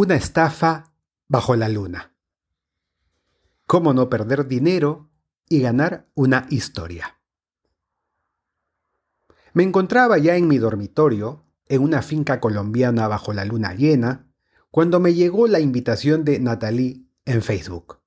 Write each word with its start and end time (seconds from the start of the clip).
Una 0.00 0.14
estafa 0.14 0.94
bajo 1.26 1.56
la 1.56 1.68
luna. 1.68 2.14
¿Cómo 3.66 3.92
no 3.92 4.08
perder 4.08 4.46
dinero 4.46 5.10
y 5.48 5.58
ganar 5.58 6.06
una 6.14 6.46
historia? 6.50 7.18
Me 9.54 9.64
encontraba 9.64 10.16
ya 10.18 10.36
en 10.36 10.46
mi 10.46 10.58
dormitorio, 10.58 11.46
en 11.66 11.82
una 11.82 12.02
finca 12.02 12.38
colombiana 12.38 13.08
bajo 13.08 13.32
la 13.32 13.44
luna 13.44 13.74
llena, 13.74 14.30
cuando 14.70 15.00
me 15.00 15.14
llegó 15.14 15.48
la 15.48 15.58
invitación 15.58 16.24
de 16.24 16.38
Natalie 16.38 17.04
en 17.24 17.42
Facebook. 17.42 17.98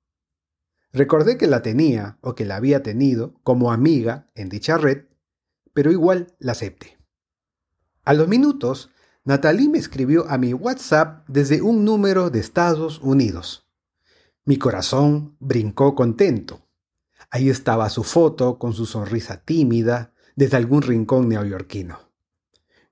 Recordé 0.94 1.36
que 1.36 1.46
la 1.46 1.60
tenía 1.60 2.16
o 2.22 2.34
que 2.34 2.46
la 2.46 2.56
había 2.56 2.82
tenido 2.82 3.34
como 3.42 3.70
amiga 3.70 4.30
en 4.34 4.48
dicha 4.48 4.78
red, 4.78 5.08
pero 5.74 5.92
igual 5.92 6.34
la 6.38 6.52
acepté. 6.52 6.96
A 8.06 8.14
los 8.14 8.28
minutos 8.28 8.88
Natalie 9.24 9.68
me 9.68 9.78
escribió 9.78 10.28
a 10.28 10.36
mi 10.36 10.52
WhatsApp 10.52 11.24
desde 11.28 11.62
un 11.62 11.84
número 11.84 12.28
de 12.28 12.40
Estados 12.40 12.98
Unidos. 13.00 13.68
Mi 14.44 14.56
corazón 14.56 15.36
brincó 15.38 15.94
contento. 15.94 16.66
Ahí 17.30 17.48
estaba 17.48 17.88
su 17.88 18.02
foto 18.02 18.58
con 18.58 18.72
su 18.72 18.84
sonrisa 18.84 19.44
tímida 19.44 20.12
desde 20.34 20.56
algún 20.56 20.82
rincón 20.82 21.28
neoyorquino. 21.28 22.00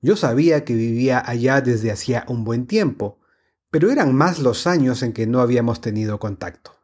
Yo 0.01 0.15
sabía 0.15 0.65
que 0.65 0.75
vivía 0.75 1.21
allá 1.27 1.61
desde 1.61 1.91
hacía 1.91 2.25
un 2.29 2.45
buen 2.45 2.67
tiempo, 2.67 3.19
pero 3.73 3.91
eran 3.91 4.15
más 4.15 4.39
los 4.39 4.69
años 4.69 5.03
en 5.03 5.13
que 5.13 5.27
no 5.27 5.41
habíamos 5.41 5.81
tenido 5.81 6.21
contacto. 6.21 6.77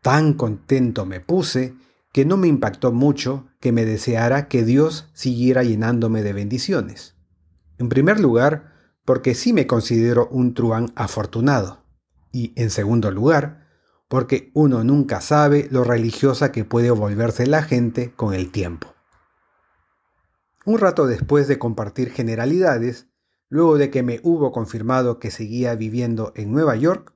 Tan 0.00 0.34
contento 0.34 1.06
me 1.06 1.18
puse 1.18 1.74
que 2.12 2.24
no 2.24 2.36
me 2.36 2.46
impactó 2.46 2.92
mucho 2.92 3.48
que 3.58 3.72
me 3.72 3.84
deseara 3.84 4.46
que 4.46 4.64
Dios 4.64 5.10
siguiera 5.12 5.64
llenándome 5.64 6.22
de 6.22 6.32
bendiciones. 6.32 7.16
En 7.82 7.88
primer 7.88 8.20
lugar, 8.20 8.72
porque 9.04 9.34
sí 9.34 9.52
me 9.52 9.66
considero 9.66 10.28
un 10.28 10.54
truán 10.54 10.92
afortunado. 10.94 11.84
Y 12.30 12.52
en 12.54 12.70
segundo 12.70 13.10
lugar, 13.10 13.66
porque 14.06 14.52
uno 14.54 14.84
nunca 14.84 15.20
sabe 15.20 15.66
lo 15.68 15.82
religiosa 15.82 16.52
que 16.52 16.64
puede 16.64 16.92
volverse 16.92 17.44
la 17.48 17.64
gente 17.64 18.12
con 18.12 18.34
el 18.34 18.52
tiempo. 18.52 18.94
Un 20.64 20.78
rato 20.78 21.08
después 21.08 21.48
de 21.48 21.58
compartir 21.58 22.12
generalidades, 22.12 23.08
luego 23.48 23.76
de 23.78 23.90
que 23.90 24.04
me 24.04 24.20
hubo 24.22 24.52
confirmado 24.52 25.18
que 25.18 25.32
seguía 25.32 25.74
viviendo 25.74 26.32
en 26.36 26.52
Nueva 26.52 26.76
York, 26.76 27.12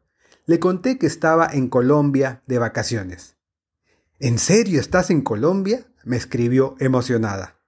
le 0.46 0.58
conté 0.58 0.98
que 0.98 1.06
estaba 1.06 1.46
en 1.46 1.68
Colombia 1.68 2.42
de 2.48 2.58
vacaciones. 2.58 3.36
¿En 4.18 4.40
serio 4.40 4.80
estás 4.80 5.10
en 5.10 5.22
Colombia? 5.22 5.86
me 6.02 6.16
escribió 6.16 6.74
emocionada. 6.80 7.60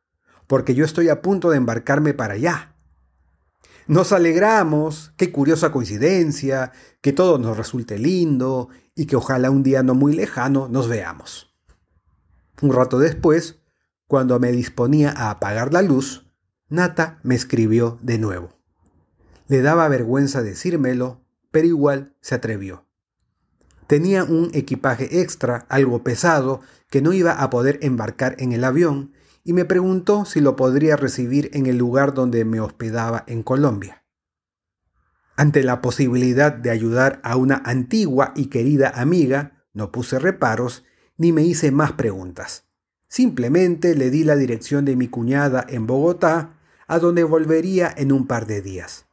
Porque 0.48 0.74
yo 0.74 0.84
estoy 0.84 1.10
a 1.10 1.22
punto 1.22 1.50
de 1.50 1.58
embarcarme 1.58 2.12
para 2.12 2.34
allá. 2.34 2.74
Nos 3.88 4.12
alegramos, 4.12 5.14
qué 5.16 5.32
curiosa 5.32 5.72
coincidencia, 5.72 6.72
que 7.00 7.14
todo 7.14 7.38
nos 7.38 7.56
resulte 7.56 7.98
lindo 7.98 8.68
y 8.94 9.06
que 9.06 9.16
ojalá 9.16 9.50
un 9.50 9.62
día 9.62 9.82
no 9.82 9.94
muy 9.94 10.14
lejano 10.14 10.68
nos 10.68 10.88
veamos. 10.88 11.56
Un 12.60 12.74
rato 12.74 12.98
después, 12.98 13.62
cuando 14.06 14.38
me 14.38 14.52
disponía 14.52 15.10
a 15.16 15.30
apagar 15.30 15.72
la 15.72 15.80
luz, 15.80 16.26
Nata 16.68 17.18
me 17.22 17.34
escribió 17.34 17.98
de 18.02 18.18
nuevo. 18.18 18.58
Le 19.46 19.62
daba 19.62 19.88
vergüenza 19.88 20.42
decírmelo, 20.42 21.24
pero 21.50 21.66
igual 21.66 22.14
se 22.20 22.34
atrevió. 22.34 22.84
Tenía 23.86 24.22
un 24.24 24.50
equipaje 24.52 25.22
extra, 25.22 25.64
algo 25.70 26.04
pesado, 26.04 26.60
que 26.90 27.00
no 27.00 27.14
iba 27.14 27.32
a 27.32 27.48
poder 27.48 27.78
embarcar 27.80 28.36
en 28.38 28.52
el 28.52 28.64
avión 28.64 29.14
y 29.48 29.54
me 29.54 29.64
preguntó 29.64 30.26
si 30.26 30.42
lo 30.42 30.56
podría 30.56 30.96
recibir 30.96 31.48
en 31.54 31.64
el 31.64 31.78
lugar 31.78 32.12
donde 32.12 32.44
me 32.44 32.60
hospedaba 32.60 33.24
en 33.26 33.42
Colombia. 33.42 34.04
Ante 35.36 35.62
la 35.62 35.80
posibilidad 35.80 36.52
de 36.52 36.68
ayudar 36.68 37.18
a 37.24 37.36
una 37.36 37.62
antigua 37.64 38.34
y 38.36 38.50
querida 38.50 38.90
amiga, 38.90 39.64
no 39.72 39.90
puse 39.90 40.18
reparos 40.18 40.84
ni 41.16 41.32
me 41.32 41.44
hice 41.44 41.70
más 41.70 41.92
preguntas. 41.92 42.66
Simplemente 43.08 43.94
le 43.94 44.10
di 44.10 44.22
la 44.22 44.36
dirección 44.36 44.84
de 44.84 44.96
mi 44.96 45.08
cuñada 45.08 45.64
en 45.66 45.86
Bogotá, 45.86 46.58
a 46.86 46.98
donde 46.98 47.24
volvería 47.24 47.90
en 47.96 48.12
un 48.12 48.26
par 48.26 48.46
de 48.46 48.60
días. 48.60 49.06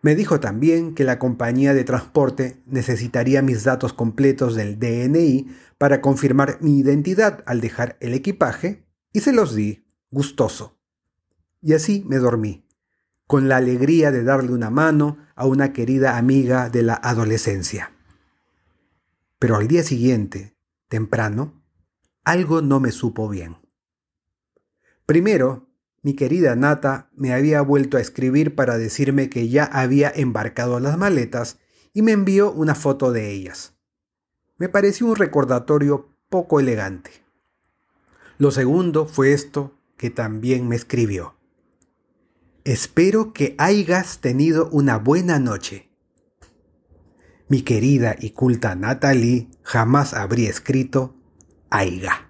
Me 0.00 0.14
dijo 0.14 0.40
también 0.40 0.94
que 0.94 1.04
la 1.04 1.18
compañía 1.18 1.74
de 1.74 1.84
transporte 1.84 2.62
necesitaría 2.64 3.42
mis 3.42 3.62
datos 3.62 3.92
completos 3.92 4.54
del 4.54 4.78
DNI 4.78 5.48
para 5.76 6.00
confirmar 6.00 6.56
mi 6.62 6.78
identidad 6.78 7.44
al 7.44 7.60
dejar 7.60 7.98
el 8.00 8.14
equipaje 8.14 8.83
y 9.14 9.20
se 9.20 9.32
los 9.32 9.54
di, 9.54 9.86
gustoso. 10.10 10.76
Y 11.62 11.72
así 11.72 12.04
me 12.06 12.16
dormí, 12.16 12.66
con 13.26 13.48
la 13.48 13.56
alegría 13.56 14.10
de 14.10 14.24
darle 14.24 14.52
una 14.52 14.70
mano 14.70 15.18
a 15.36 15.46
una 15.46 15.72
querida 15.72 16.18
amiga 16.18 16.68
de 16.68 16.82
la 16.82 16.94
adolescencia. 16.94 17.92
Pero 19.38 19.56
al 19.56 19.68
día 19.68 19.84
siguiente, 19.84 20.56
temprano, 20.88 21.62
algo 22.24 22.60
no 22.60 22.80
me 22.80 22.90
supo 22.90 23.28
bien. 23.28 23.56
Primero, 25.06 25.68
mi 26.02 26.14
querida 26.14 26.56
Nata 26.56 27.08
me 27.14 27.32
había 27.32 27.62
vuelto 27.62 27.96
a 27.96 28.00
escribir 28.00 28.56
para 28.56 28.78
decirme 28.78 29.30
que 29.30 29.48
ya 29.48 29.64
había 29.64 30.10
embarcado 30.10 30.80
las 30.80 30.98
maletas 30.98 31.58
y 31.92 32.02
me 32.02 32.10
envió 32.10 32.50
una 32.50 32.74
foto 32.74 33.12
de 33.12 33.30
ellas. 33.30 33.74
Me 34.58 34.68
pareció 34.68 35.06
un 35.06 35.14
recordatorio 35.14 36.16
poco 36.28 36.58
elegante. 36.58 37.23
Lo 38.38 38.50
segundo 38.50 39.06
fue 39.06 39.32
esto 39.32 39.78
que 39.96 40.10
también 40.10 40.68
me 40.68 40.76
escribió. 40.76 41.36
Espero 42.64 43.32
que 43.32 43.54
hayas 43.58 44.20
tenido 44.20 44.68
una 44.70 44.98
buena 44.98 45.38
noche. 45.38 45.90
Mi 47.48 47.62
querida 47.62 48.16
y 48.18 48.30
culta 48.30 48.74
Natalie 48.74 49.48
jamás 49.62 50.14
habría 50.14 50.50
escrito 50.50 51.14
Aiga. 51.70 52.28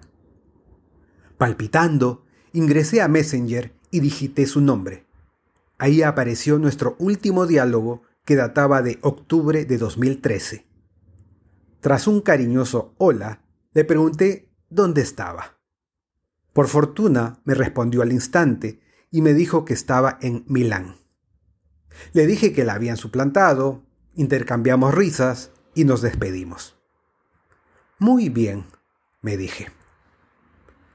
Palpitando, 1.38 2.25
ingresé 2.53 3.00
a 3.00 3.09
Messenger 3.09 3.72
y 3.91 4.00
digité 4.00 4.47
su 4.47 4.60
nombre. 4.60 5.06
Ahí 5.78 6.03
apareció 6.03 6.59
nuestro 6.59 6.97
último 6.98 7.47
diálogo 7.47 8.03
que 8.25 8.37
databa 8.37 8.82
de 8.82 8.98
octubre 9.03 9.64
de 9.64 9.78
2013. 9.78 10.66
Tras 11.81 12.06
un 12.06 12.20
cariñoso 12.20 12.94
hola, 12.98 13.44
le 13.72 13.84
pregunté 13.84 14.50
dónde 14.69 15.03
estaba. 15.03 15.53
Por 16.54 16.69
fortuna 16.69 17.41
me 17.44 17.53
respondió 17.54 18.00
al 18.00 18.12
instante 18.12 18.81
y 19.10 19.20
me 19.22 19.34
dijo 19.34 19.65
que 19.65 19.75
estaba 19.75 20.19
en 20.22 20.44
Milán. 20.47 20.97
Le 22.12 22.26
dije 22.26 22.53
que 22.53 22.65
la 22.65 22.75
habían 22.75 22.97
suplantado, 22.97 23.82
intercambiamos 24.15 24.94
risas 24.94 25.50
y 25.75 25.84
nos 25.84 26.00
despedimos. 26.00 26.76
Muy 27.98 28.28
bien, 28.28 28.66
me 29.20 29.37
dije. 29.37 29.69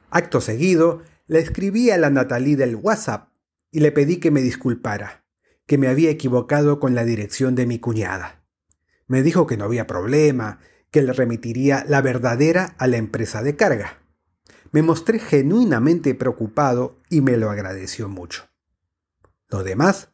Acto 0.10 0.40
seguido, 0.40 1.04
le 1.28 1.40
escribí 1.40 1.92
a 1.92 1.98
la 1.98 2.10
Natalie 2.10 2.56
del 2.56 2.78
WhatsApp 2.78 3.30
y 3.70 3.82
le 3.82 3.92
pedí 3.92 4.18
que 4.18 4.32
me 4.32 4.42
disculpara, 4.42 5.26
que 5.66 5.78
me 5.78 5.90
había 5.90 6.10
equivocado 6.10 6.80
con 6.80 6.96
la 6.96 7.04
dirección 7.04 7.56
de 7.56 7.66
mi 7.66 7.80
cuñada. 7.80 8.44
Me 9.08 9.24
dijo 9.24 9.46
que 9.46 9.58
no 9.58 9.66
había 9.66 9.88
problema, 9.88 10.60
que 10.90 11.02
le 11.02 11.12
remitiría 11.12 11.84
la 11.88 12.02
verdadera 12.02 12.76
a 12.78 12.88
la 12.88 12.98
empresa 12.98 13.44
de 13.44 13.58
carga. 13.58 14.00
Me 14.72 14.84
mostré 14.84 15.20
genuinamente 15.20 16.14
preocupado 16.14 17.00
y 17.10 17.22
me 17.22 17.38
lo 17.38 17.50
agradeció 17.50 18.08
mucho. 18.08 18.50
Lo 19.50 19.64
demás 19.64 20.10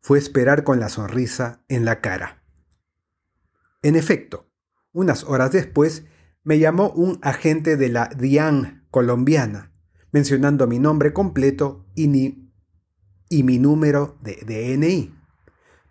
fue 0.00 0.18
esperar 0.18 0.62
con 0.62 0.78
la 0.78 0.88
sonrisa 0.88 1.64
en 1.68 1.84
la 1.84 2.00
cara. 2.00 2.44
En 3.82 3.96
efecto, 3.96 4.48
unas 4.92 5.24
horas 5.24 5.50
después 5.50 6.04
me 6.44 6.58
llamó 6.58 6.90
un 6.90 7.18
agente 7.22 7.76
de 7.76 7.88
la 7.88 8.08
DIAN 8.16 8.86
colombiana, 8.90 9.72
mencionando 10.12 10.66
mi 10.66 10.78
nombre 10.78 11.12
completo 11.12 11.84
y, 11.94 12.50
y 13.28 13.42
mi 13.42 13.58
número 13.58 14.16
de 14.22 14.36
DNI. 14.46 15.14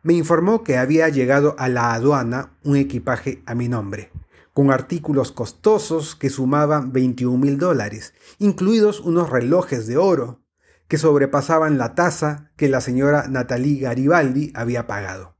Me 0.03 0.13
informó 0.13 0.63
que 0.63 0.77
había 0.77 1.09
llegado 1.09 1.55
a 1.59 1.67
la 1.67 1.93
aduana 1.93 2.57
un 2.63 2.77
equipaje 2.77 3.43
a 3.45 3.53
mi 3.53 3.67
nombre 3.67 4.11
con 4.57 4.71
artículos 4.71 5.31
costosos 5.31 6.15
que 6.15 6.31
sumaban 6.31 6.91
21 6.91 7.37
mil 7.37 7.59
dólares, 7.59 8.15
incluidos 8.39 9.01
unos 9.01 9.29
relojes 9.29 9.85
de 9.85 9.97
oro 9.97 10.41
que 10.87 10.97
sobrepasaban 10.97 11.77
la 11.77 11.93
tasa 11.93 12.51
que 12.57 12.67
la 12.67 12.81
señora 12.81 13.27
Natalie 13.27 13.81
Garibaldi 13.81 14.51
había 14.55 14.87
pagado. 14.87 15.37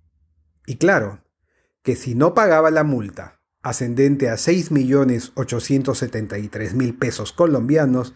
Y 0.68 0.76
claro, 0.76 1.24
que 1.82 1.96
si 1.96 2.14
no 2.14 2.36
pagaba 2.36 2.70
la 2.70 2.84
multa, 2.84 3.42
ascendente 3.64 4.30
a 4.30 4.36
6.873.000 4.36 7.00
pesos 7.00 7.34
colombianos, 7.34 8.14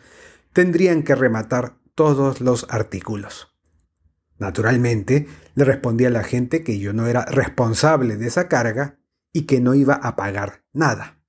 tendrían 0.53 1.01
que 1.01 1.15
rematar 1.15 1.79
todos 1.95 2.41
los 2.41 2.67
artículos. 2.69 3.47
Naturalmente, 4.37 5.25
le 5.55 5.63
respondí 5.63 6.05
a 6.05 6.11
la 6.11 6.23
gente 6.23 6.63
que 6.63 6.77
yo 6.77 6.93
no 6.93 7.07
era 7.07 7.25
responsable 7.25 8.17
de 8.17 8.27
esa 8.27 8.47
carga 8.47 9.00
y 9.33 9.43
que 9.43 9.59
no 9.61 9.73
iba 9.73 9.95
a 9.95 10.15
pagar 10.15 10.63
nada. 10.73 11.19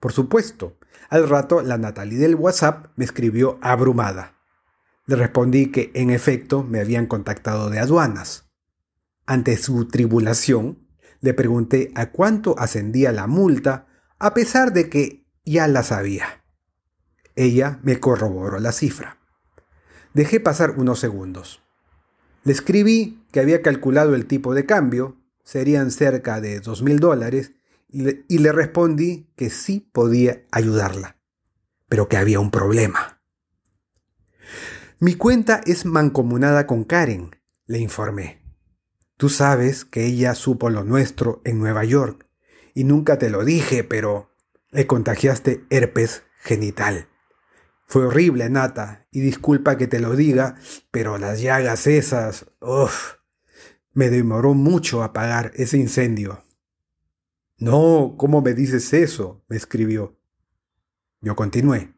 Por 0.00 0.12
supuesto, 0.12 0.78
al 1.08 1.28
rato 1.28 1.62
la 1.62 1.78
Natalie 1.78 2.18
del 2.18 2.34
WhatsApp 2.34 2.88
me 2.96 3.04
escribió 3.04 3.58
abrumada. 3.62 4.34
Le 5.06 5.16
respondí 5.16 5.70
que 5.70 5.90
en 5.94 6.10
efecto 6.10 6.62
me 6.62 6.80
habían 6.80 7.06
contactado 7.06 7.70
de 7.70 7.78
aduanas. 7.78 8.50
Ante 9.24 9.56
su 9.56 9.88
tribulación, 9.88 10.86
le 11.20 11.34
pregunté 11.34 11.92
a 11.94 12.10
cuánto 12.10 12.58
ascendía 12.58 13.12
la 13.12 13.26
multa, 13.26 13.86
a 14.18 14.34
pesar 14.34 14.72
de 14.72 14.88
que 14.88 15.26
ya 15.44 15.68
la 15.68 15.82
sabía. 15.82 16.44
Ella 17.34 17.80
me 17.82 18.00
corroboró 18.00 18.58
la 18.58 18.72
cifra. 18.72 19.18
Dejé 20.14 20.40
pasar 20.40 20.72
unos 20.78 20.98
segundos. 20.98 21.62
Le 22.44 22.52
escribí 22.52 23.24
que 23.32 23.40
había 23.40 23.62
calculado 23.62 24.14
el 24.14 24.26
tipo 24.26 24.54
de 24.54 24.66
cambio, 24.66 25.16
serían 25.46 25.92
cerca 25.92 26.40
de 26.40 26.58
dos 26.58 26.82
mil 26.82 26.98
dólares, 26.98 27.52
y 27.88 28.38
le 28.38 28.52
respondí 28.52 29.32
que 29.36 29.48
sí 29.48 29.88
podía 29.92 30.42
ayudarla, 30.50 31.18
pero 31.88 32.08
que 32.08 32.16
había 32.16 32.40
un 32.40 32.50
problema. 32.50 33.22
Mi 34.98 35.14
cuenta 35.14 35.62
es 35.64 35.86
mancomunada 35.86 36.66
con 36.66 36.82
Karen, 36.84 37.36
le 37.66 37.78
informé. 37.78 38.42
Tú 39.16 39.28
sabes 39.28 39.84
que 39.84 40.04
ella 40.04 40.34
supo 40.34 40.68
lo 40.68 40.84
nuestro 40.84 41.40
en 41.44 41.58
Nueva 41.60 41.84
York, 41.84 42.26
y 42.74 42.84
nunca 42.84 43.18
te 43.18 43.30
lo 43.30 43.44
dije, 43.44 43.84
pero 43.84 44.32
le 44.72 44.86
contagiaste 44.86 45.64
herpes 45.70 46.24
genital. 46.40 47.08
Fue 47.86 48.04
horrible, 48.04 48.50
Nata, 48.50 49.06
y 49.12 49.20
disculpa 49.20 49.78
que 49.78 49.86
te 49.86 50.00
lo 50.00 50.16
diga, 50.16 50.56
pero 50.90 51.18
las 51.18 51.40
llagas 51.40 51.86
esas, 51.86 52.46
uff, 52.60 53.14
me 53.96 54.10
demoró 54.10 54.52
mucho 54.52 55.02
apagar 55.02 55.52
ese 55.54 55.78
incendio. 55.78 56.44
No, 57.56 58.14
¿cómo 58.18 58.42
me 58.42 58.52
dices 58.52 58.92
eso? 58.92 59.42
me 59.48 59.56
escribió. 59.56 60.20
Yo 61.22 61.34
continué. 61.34 61.94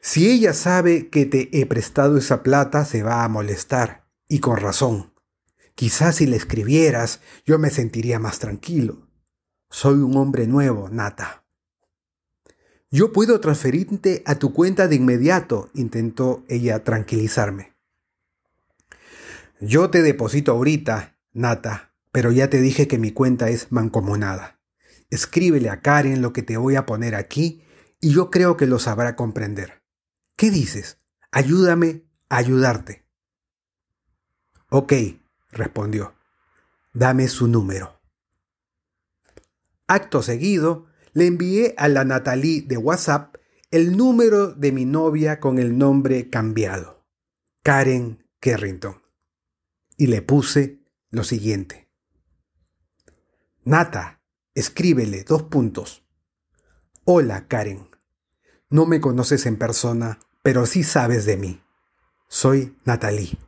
Si 0.00 0.30
ella 0.30 0.52
sabe 0.52 1.08
que 1.08 1.24
te 1.24 1.48
he 1.58 1.64
prestado 1.64 2.18
esa 2.18 2.42
plata, 2.42 2.84
se 2.84 3.02
va 3.02 3.24
a 3.24 3.28
molestar, 3.28 4.06
y 4.28 4.40
con 4.40 4.58
razón. 4.58 5.14
Quizás 5.74 6.16
si 6.16 6.26
le 6.26 6.36
escribieras, 6.36 7.20
yo 7.46 7.58
me 7.58 7.70
sentiría 7.70 8.18
más 8.18 8.38
tranquilo. 8.38 9.08
Soy 9.70 9.94
un 9.94 10.18
hombre 10.18 10.46
nuevo, 10.46 10.90
Nata. 10.90 11.46
Yo 12.90 13.12
puedo 13.12 13.40
transferirte 13.40 14.22
a 14.26 14.34
tu 14.34 14.52
cuenta 14.52 14.88
de 14.88 14.96
inmediato, 14.96 15.70
intentó 15.72 16.44
ella 16.48 16.84
tranquilizarme. 16.84 17.72
Yo 19.60 19.88
te 19.88 20.02
deposito 20.02 20.52
ahorita, 20.52 21.13
Nata, 21.34 21.92
pero 22.12 22.30
ya 22.30 22.48
te 22.48 22.60
dije 22.60 22.86
que 22.86 22.96
mi 22.96 23.10
cuenta 23.10 23.50
es 23.50 23.72
mancomunada. 23.72 24.60
Escríbele 25.10 25.68
a 25.68 25.82
Karen 25.82 26.22
lo 26.22 26.32
que 26.32 26.42
te 26.42 26.56
voy 26.56 26.76
a 26.76 26.86
poner 26.86 27.16
aquí 27.16 27.64
y 28.00 28.12
yo 28.12 28.30
creo 28.30 28.56
que 28.56 28.66
lo 28.66 28.78
sabrá 28.78 29.16
comprender. 29.16 29.82
¿Qué 30.36 30.50
dices? 30.50 31.00
Ayúdame 31.32 32.04
a 32.28 32.36
ayudarte. 32.36 33.04
Ok, 34.70 34.92
respondió. 35.50 36.14
Dame 36.92 37.26
su 37.26 37.48
número. 37.48 38.00
Acto 39.88 40.22
seguido, 40.22 40.86
le 41.12 41.26
envié 41.26 41.74
a 41.76 41.88
la 41.88 42.04
Natalie 42.04 42.62
de 42.62 42.76
WhatsApp 42.76 43.36
el 43.72 43.96
número 43.96 44.52
de 44.52 44.70
mi 44.70 44.84
novia 44.84 45.40
con 45.40 45.58
el 45.58 45.76
nombre 45.76 46.30
cambiado, 46.30 47.04
Karen 47.64 48.24
Kerrington. 48.38 49.02
Y 49.96 50.06
le 50.06 50.22
puse 50.22 50.83
lo 51.14 51.24
siguiente. 51.24 51.88
Nata, 53.64 54.20
escríbele 54.54 55.24
dos 55.24 55.44
puntos. 55.44 56.04
Hola, 57.04 57.48
Karen. 57.48 57.88
No 58.70 58.86
me 58.86 59.00
conoces 59.00 59.46
en 59.46 59.56
persona, 59.56 60.18
pero 60.42 60.66
sí 60.66 60.82
sabes 60.82 61.24
de 61.24 61.36
mí. 61.36 61.62
Soy 62.28 62.76
Natalie. 62.84 63.38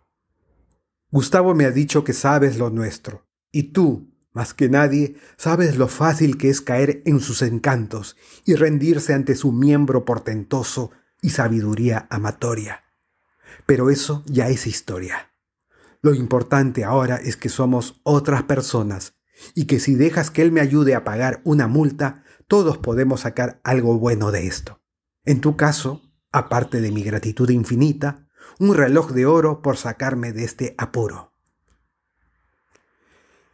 Gustavo 1.11 1.55
me 1.55 1.65
ha 1.65 1.71
dicho 1.71 2.05
que 2.05 2.13
sabes 2.13 2.59
lo 2.59 2.71
nuestro, 2.71 3.27
y 3.51 3.73
tú, 3.73 4.12
más 4.33 4.55
que 4.55 4.69
nadie, 4.69 5.17
sabes 5.37 5.77
lo 5.77 5.89
fácil 5.89 6.37
que 6.37 6.51
es 6.51 6.61
caer 6.61 7.03
en 7.07 7.21
sus 7.21 7.43
encantos 7.43 8.17
y 8.45 8.55
rendirse 8.55 9.15
ante 9.15 9.35
su 9.35 9.53
miembro 9.53 10.05
portentoso 10.05 10.91
y 11.23 11.31
sabiduría 11.31 12.07
amatoria. 12.11 12.85
Pero 13.65 13.91
eso 13.91 14.23
ya 14.27 14.49
es 14.49 14.67
historia. 14.67 15.33
Lo 16.06 16.14
importante 16.14 16.85
ahora 16.85 17.17
es 17.17 17.37
que 17.37 17.49
somos 17.49 18.00
otras 18.05 18.44
personas 18.44 19.17
y 19.56 19.64
que 19.64 19.81
si 19.81 19.97
dejas 19.97 20.31
que 20.31 20.43
él 20.43 20.53
me 20.53 20.61
ayude 20.61 20.94
a 20.94 21.03
pagar 21.03 21.41
una 21.43 21.67
multa, 21.67 22.23
todos 22.47 22.79
podemos 22.79 23.23
sacar 23.23 23.61
algo 23.64 23.99
bueno 23.99 24.31
de 24.31 24.47
esto. 24.47 24.81
En 25.25 25.41
tu 25.41 25.56
caso, 25.56 26.03
aparte 26.31 26.81
de 26.81 26.93
mi 26.93 27.03
gratitud 27.03 27.50
infinita, 27.50 28.29
un 28.61 28.76
reloj 28.76 29.11
de 29.14 29.26
oro 29.26 29.62
por 29.62 29.79
sacarme 29.79 30.32
de 30.32 30.44
este 30.44 30.76
apuro. 30.79 31.32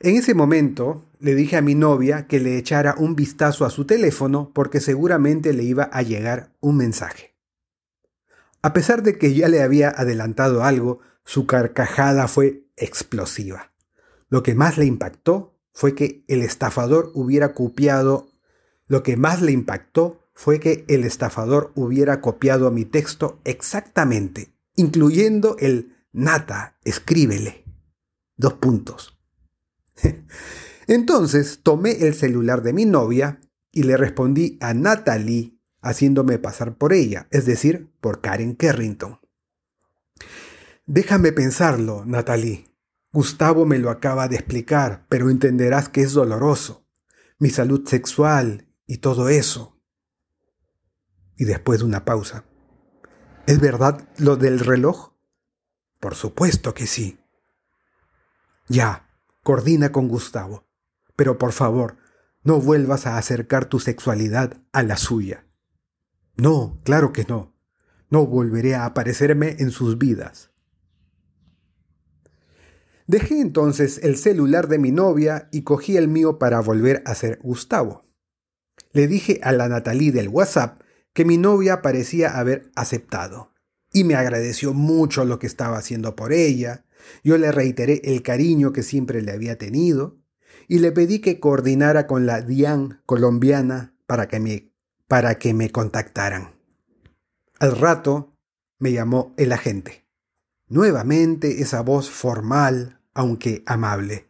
En 0.01 0.17
ese 0.17 0.35
momento 0.35 1.07
le 1.21 1.35
dije 1.35 1.57
a 1.57 1.63
mi 1.63 1.75
novia 1.75 2.27
que 2.27 2.39
le 2.39 2.59
echara 2.59 2.97
un 2.99 3.17
vistazo 3.17 3.65
a 3.65 3.71
su 3.71 3.87
teléfono 3.87 4.53
porque 4.53 4.81
seguramente 4.81 5.55
le 5.55 5.63
iba 5.63 5.85
a 5.85 6.03
llegar 6.03 6.53
un 6.61 6.77
mensaje. 6.77 7.35
A 8.61 8.75
pesar 8.75 9.03
de 9.03 9.17
que 9.17 9.33
ya 9.33 9.49
le 9.49 9.63
había 9.63 9.89
adelantado 9.89 10.65
algo, 10.65 11.01
su 11.25 11.47
carcajada 11.47 12.29
fue 12.29 12.67
explosiva. 12.77 13.73
Lo 14.29 14.43
que 14.43 14.55
más 14.55 14.79
le 14.79 14.87
impactó 14.87 15.59
fue 15.73 15.95
que 15.95 16.25
el 16.29 16.43
estafador 16.43 17.11
hubiera 17.15 17.55
copiado 17.55 18.33
lo 18.93 19.03
que 19.03 19.17
más 19.17 19.41
le 19.41 19.53
impactó 19.53 20.21
fue 20.35 20.61
que 20.61 20.85
el 20.87 21.05
estafador 21.05 21.73
hubiera 21.75 22.21
copiado 22.21 22.71
mi 22.71 22.85
texto 22.85 23.41
exactamente, 23.45 24.53
incluyendo 24.77 25.57
el 25.61 25.97
nata, 26.13 26.77
escríbele. 26.85 27.65
Dos 28.37 28.53
puntos. 28.53 29.19
Entonces 30.87 31.61
tomé 31.63 32.07
el 32.07 32.13
celular 32.13 32.63
de 32.63 32.75
mi 32.75 32.85
novia 32.85 33.41
y 33.71 33.85
le 33.85 33.97
respondí 33.97 34.59
a 34.61 34.75
Natalie 34.75 35.59
haciéndome 35.81 36.39
pasar 36.39 36.77
por 36.77 36.93
ella, 36.93 37.29
es 37.31 37.47
decir, 37.47 37.91
por 38.03 38.21
Karen 38.21 38.57
Kerrington. 38.57 39.21
Déjame 40.87 41.33
pensarlo, 41.33 42.05
Natalie. 42.05 42.69
Gustavo 43.13 43.67
me 43.67 43.79
lo 43.79 43.91
acaba 43.91 44.29
de 44.29 44.37
explicar, 44.37 45.07
pero 45.09 45.31
entenderás 45.31 45.89
que 45.89 46.03
es 46.03 46.13
doloroso. 46.13 46.87
Mi 47.39 47.51
salud 47.51 47.87
sexual 47.87 48.69
y 48.87 48.99
todo 48.99 49.29
eso. 49.29 49.81
Y 51.37 51.45
después 51.45 51.81
de 51.81 51.87
una 51.87 52.05
pausa. 52.05 52.45
¿Es 53.47 53.61
verdad 53.61 54.09
lo 54.19 54.37
del 54.37 54.61
reloj? 54.61 55.13
Por 56.01 56.15
supuesto 56.15 56.75
que 56.75 56.87
sí. 56.87 57.19
Ya, 58.69 59.09
Coordina 59.43 59.91
con 59.91 60.07
Gustavo. 60.07 60.69
Pero 61.17 61.37
por 61.37 61.53
favor, 61.53 61.97
no 62.45 62.61
vuelvas 62.61 63.07
a 63.07 63.19
acercar 63.19 63.65
tu 63.67 63.81
sexualidad 63.81 64.63
a 64.73 64.83
la 64.83 64.97
suya. 64.97 65.47
No, 66.37 66.81
claro 66.85 67.13
que 67.13 67.25
no. 67.25 67.55
No 68.09 68.27
volveré 68.27 68.75
a 68.75 68.85
aparecerme 68.85 69.57
en 69.59 69.71
sus 69.71 69.99
vidas. 69.99 70.52
Dejé 73.13 73.41
entonces 73.41 74.01
el 74.03 74.17
celular 74.17 74.69
de 74.69 74.79
mi 74.79 74.91
novia 74.91 75.51
y 75.53 75.65
cogí 75.65 75.99
el 75.99 76.09
mío 76.09 76.39
para 76.39 76.61
volver 76.61 77.03
a 77.05 77.15
ser 77.15 77.41
Gustavo. 77.43 78.07
Le 78.93 79.07
dije 79.07 79.39
a 79.43 79.53
la 79.53 79.69
Natalie 79.69 80.13
del 80.13 80.31
WhatsApp 80.31 80.81
que 81.13 81.27
mi 81.27 81.37
novia 81.37 81.83
parecía 81.83 82.39
haber 82.39 82.71
aceptado 82.75 83.53
y 83.93 84.05
me 84.05 84.15
agradeció 84.15 84.73
mucho 84.73 85.27
lo 85.27 85.39
que 85.39 85.47
estaba 85.47 85.77
haciendo 85.77 86.17
por 86.17 86.33
ella, 86.33 86.87
yo 87.23 87.37
le 87.37 87.53
reiteré 87.53 88.01
el 88.03 88.23
cariño 88.23 88.73
que 88.73 88.83
siempre 88.83 89.21
le 89.21 89.33
había 89.33 89.59
tenido 89.59 90.17
y 90.67 90.79
le 90.79 90.91
pedí 90.91 91.19
que 91.19 91.39
coordinara 91.39 92.07
con 92.07 92.25
la 92.25 92.41
DIAN 92.41 93.03
colombiana 93.05 93.95
para 94.07 94.27
que 94.27 94.41
me, 94.41 94.73
para 95.07 95.35
que 95.35 95.53
me 95.53 95.69
contactaran. 95.69 96.55
Al 97.59 97.77
rato 97.77 98.39
me 98.79 98.91
llamó 98.91 99.35
el 99.37 99.53
agente. 99.53 100.07
Nuevamente 100.67 101.61
esa 101.61 101.83
voz 101.83 102.09
formal, 102.09 103.02
aunque 103.15 103.63
amable. 103.67 104.29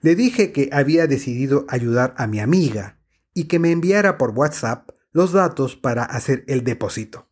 Le 0.00 0.14
dije 0.14 0.52
que 0.52 0.70
había 0.72 1.06
decidido 1.06 1.66
ayudar 1.68 2.14
a 2.16 2.26
mi 2.26 2.40
amiga 2.40 2.98
y 3.34 3.44
que 3.44 3.58
me 3.58 3.70
enviara 3.70 4.18
por 4.18 4.30
WhatsApp 4.30 4.90
los 5.12 5.32
datos 5.32 5.76
para 5.76 6.04
hacer 6.04 6.44
el 6.46 6.64
depósito. 6.64 7.28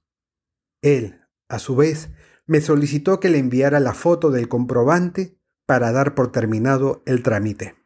Él, 0.83 1.21
a 1.49 1.59
su 1.59 1.77
vez, 1.77 2.11
me 2.47 2.61
solicitó 2.61 3.21
que 3.21 3.31
le 3.31 3.39
enviara 3.39 3.81
la 3.81 3.95
foto 3.95 4.31
del 4.31 4.49
comprobante 4.49 5.39
para 5.67 5.93
dar 5.93 6.15
por 6.15 6.33
terminado 6.33 7.03
el 7.07 7.23
trámite. 7.23 7.77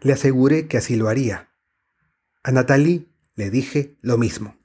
Le 0.00 0.12
aseguré 0.12 0.66
que 0.66 0.78
así 0.78 0.96
lo 0.96 1.08
haría. 1.08 1.50
A 2.42 2.52
Natalie 2.52 3.08
le 3.34 3.50
dije 3.50 3.98
lo 4.00 4.18
mismo. 4.18 4.56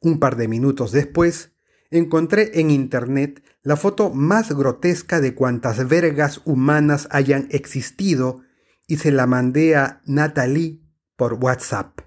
Un 0.00 0.18
par 0.18 0.36
de 0.36 0.48
minutos 0.48 0.92
después, 0.92 1.51
encontré 1.92 2.58
en 2.58 2.70
Internet 2.70 3.44
la 3.62 3.76
foto 3.76 4.10
más 4.10 4.50
grotesca 4.50 5.20
de 5.20 5.34
cuantas 5.34 5.88
vergas 5.88 6.40
humanas 6.44 7.06
hayan 7.10 7.46
existido 7.50 8.40
y 8.88 8.96
se 8.96 9.12
la 9.12 9.26
mandé 9.26 9.76
a 9.76 10.00
Natalie 10.06 10.80
por 11.16 11.34
WhatsApp. 11.34 12.00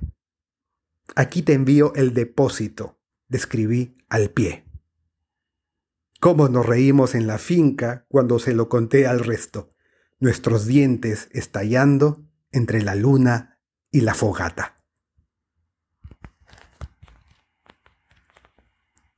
Aquí 1.15 1.43
te 1.43 1.53
envío 1.53 1.93
el 1.95 2.13
depósito, 2.13 2.99
describí 3.29 3.95
al 4.09 4.31
pie. 4.31 4.65
Cómo 6.19 6.49
nos 6.49 6.65
reímos 6.65 7.13
en 7.13 7.27
la 7.27 7.37
finca 7.37 8.05
cuando 8.09 8.39
se 8.39 8.53
lo 8.53 8.67
conté 8.67 9.07
al 9.07 9.19
resto. 9.19 9.71
nuestros 10.17 10.65
dientes 10.65 11.27
estallando 11.33 12.25
entre 12.51 12.81
la 12.81 12.95
luna 12.95 13.59
y 13.91 14.01
la 14.01 14.13
fogata. 14.13 14.75